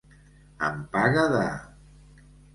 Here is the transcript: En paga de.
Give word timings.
En 0.67 0.79
paga 0.95 1.27
de. 1.35 1.45